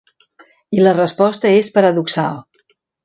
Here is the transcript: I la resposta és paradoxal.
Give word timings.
I 0.77 0.85
la 0.87 0.93
resposta 0.99 1.51
és 1.59 1.69
paradoxal. 1.77 2.41